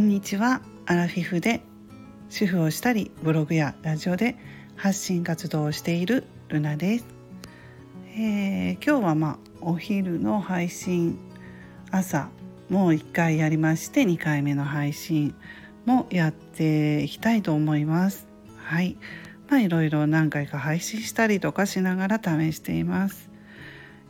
[0.00, 0.62] んにちは。
[0.86, 1.60] アラフィフで
[2.30, 4.34] 主婦をしたりブログやラジオで
[4.74, 7.04] 発信活動をしているルナです、
[8.16, 11.18] えー、今日はまあお昼の配信
[11.90, 12.30] 朝
[12.70, 15.34] もう1回やりまして2回目の配信
[15.84, 18.26] もやっていきたいと思います。
[18.56, 18.96] はい。
[19.50, 23.28] まあいろいろ何回か配信したりとかしながら試しています。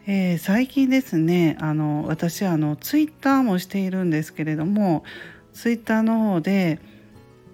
[0.06, 5.04] えー、最近ですねあの私あのツイッターもしているんですけれども
[5.52, 6.80] ツイッターの方で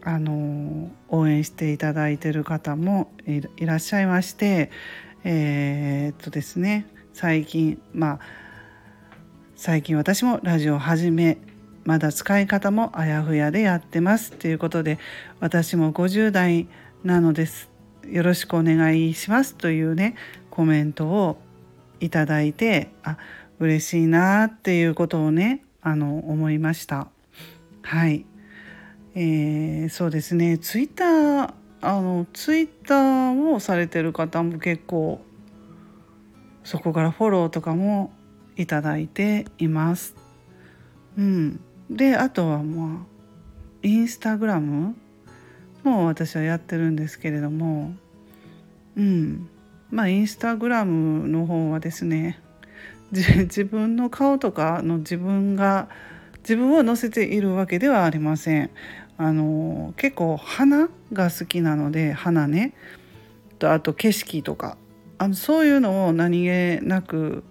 [0.03, 4.71] あの応援していただいている方もいらっしゃいまして
[5.25, 8.21] えー、っとですね最近まあ
[9.57, 11.39] 最近私もラジオを始め
[11.85, 14.99] まだ使い方もあやふやでやってますということで
[15.41, 16.69] 私も50代
[17.05, 17.71] なのです。
[18.09, 20.15] よろしくお願いしますというね
[20.51, 21.39] コメントを
[22.01, 23.19] いただいてあ
[23.59, 27.09] 嬉しいなっていうことをねあの思いました。
[27.87, 28.27] はい、
[29.15, 30.59] えー、そうですね。
[30.59, 35.21] ツイッターあのツイッターをされてる方も結構
[36.65, 38.13] そこからフォローとかも
[38.57, 40.17] いただいています。
[41.17, 41.61] うん。
[41.89, 43.07] であとはまあ
[43.85, 44.97] インスタグラム
[45.85, 47.95] も私はやってるんですけれども。
[48.97, 49.49] うん。
[49.93, 52.41] まあインスタグラムの方はですね
[53.13, 55.89] 自分の顔とかの自分が
[56.47, 58.71] 自分を載せているわけではありません。
[59.19, 62.73] あの結構花が好きなので花ね
[63.59, 64.77] とあと景色とか
[65.19, 67.43] あのそういうのを何気なく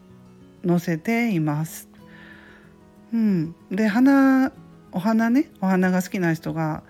[0.66, 1.90] 載せています。
[3.14, 4.54] うん、で花
[4.94, 6.82] お花ねお花が好きな人が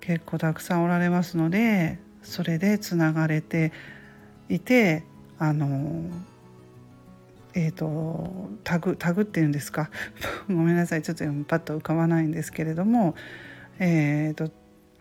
[0.00, 3.72] 結構たくさんおられますのでそれでつながれて
[4.50, 5.04] いて
[5.38, 6.02] あの
[7.58, 9.90] えーと、タグタグっていうんですか？
[10.46, 13.14] ごめんなさいちょっとパッと浮かばないんですけれども、
[13.78, 14.52] えーと、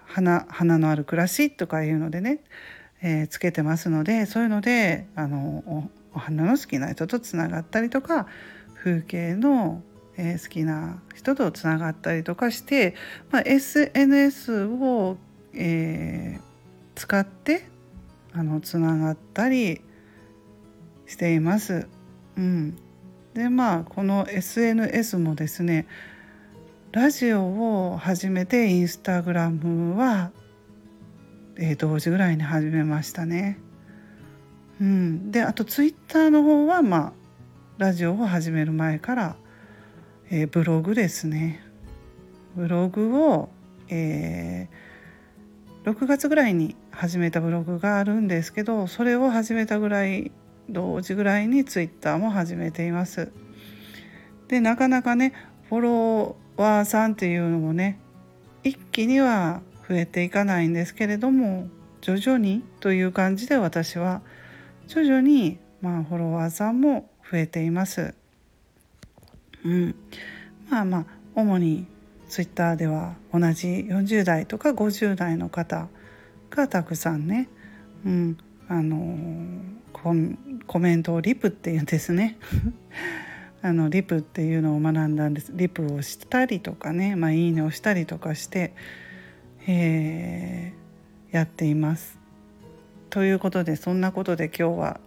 [0.05, 2.39] 花花のある暮らしとかいうのでね、
[3.01, 8.27] えー、つけてますのでそういうのであのお花の好きな人とつながったりとか
[8.75, 9.83] 風景の、
[10.15, 12.95] えー、好きな人とつながったりとかして、
[13.31, 15.17] まあ、SNS を、
[15.53, 16.41] えー、
[16.95, 17.67] 使って
[18.31, 19.81] あのつながったり
[21.05, 21.89] しています。
[22.37, 22.77] うん、
[23.33, 25.87] でまあこの SNS もですね
[26.91, 30.31] ラジオを始めてインスタグラムは、
[31.57, 33.59] えー、同時ぐらいに始めましたね。
[34.79, 37.13] うん、であとツイッターの方はまあ
[37.77, 39.35] ラジオを始める前から、
[40.29, 41.61] えー、ブログですね。
[42.55, 43.49] ブログを、
[43.89, 50.31] えー、6月ぐらいに始めたブログがあるんですけどそれを始めたぐらい
[50.69, 53.31] 同時ぐらいにツイッターも始めています。
[54.47, 55.33] でなかなかね
[55.69, 57.99] フォロワーさんっていうのもね
[58.63, 61.67] 一気には増えていかないんですけれども
[62.01, 64.21] 徐々にという感じで私は
[64.87, 68.13] 徐々にまあフォロワーさんも増えています。
[69.63, 69.95] うん、
[70.69, 71.05] まあまあ
[71.35, 71.87] 主に
[72.29, 75.87] ツイッターでは同じ40代とか50代の方
[76.49, 77.49] がたくさんね、
[78.05, 78.37] うん、
[78.67, 79.17] あの
[79.93, 82.37] コメントをリプっていうんですね
[83.61, 88.73] あのリプっていうのを学んだんですリプをしたりとかね、まあ、いいねをしたりとかして、
[89.67, 92.19] えー、やっています。
[93.09, 94.99] ということでそんなことで今日は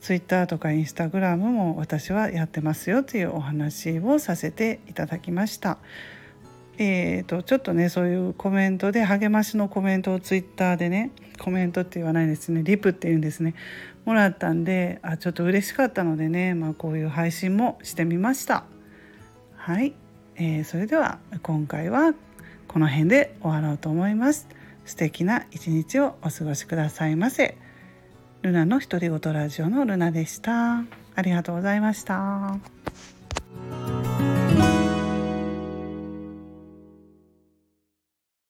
[0.00, 5.78] ツイッターとかインスタグラムも私はやってますよというお話をさせていただきました。
[6.78, 13.54] えーと、ちょっとねそういうコメントで励ましのコメントをツイッターでねコメントって言わないですねリプっていうんですね
[14.04, 18.64] もらったんであちょっと嬉しかったのでね、まあ、こういう配信もしてみました
[19.56, 19.94] はい、
[20.36, 22.14] えー、それでは今回は
[22.66, 24.48] この辺で終わろうと思います
[24.84, 27.56] 素敵な一日をお過ごしくださいませ。
[28.42, 30.84] ルナの独り言ラジオのルナでした。
[31.14, 32.58] ありがとうございました。